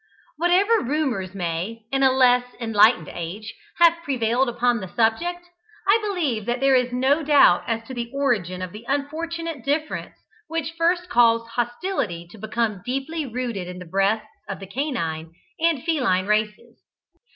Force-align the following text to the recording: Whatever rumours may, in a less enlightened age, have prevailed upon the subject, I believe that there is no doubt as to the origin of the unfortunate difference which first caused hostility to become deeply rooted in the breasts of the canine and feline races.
Whatever 0.37 0.79
rumours 0.79 1.35
may, 1.35 1.85
in 1.91 2.01
a 2.01 2.11
less 2.11 2.55
enlightened 2.59 3.07
age, 3.09 3.53
have 3.75 4.01
prevailed 4.01 4.49
upon 4.49 4.79
the 4.79 4.87
subject, 4.95 5.45
I 5.87 5.99
believe 6.01 6.47
that 6.47 6.59
there 6.59 6.73
is 6.73 6.91
no 6.91 7.21
doubt 7.21 7.65
as 7.67 7.83
to 7.83 7.93
the 7.93 8.09
origin 8.11 8.63
of 8.63 8.71
the 8.71 8.83
unfortunate 8.89 9.63
difference 9.63 10.15
which 10.47 10.73
first 10.75 11.07
caused 11.07 11.49
hostility 11.49 12.27
to 12.31 12.39
become 12.39 12.81
deeply 12.83 13.27
rooted 13.27 13.67
in 13.67 13.77
the 13.77 13.85
breasts 13.85 14.25
of 14.49 14.59
the 14.59 14.65
canine 14.65 15.33
and 15.59 15.83
feline 15.83 16.25
races. 16.25 16.81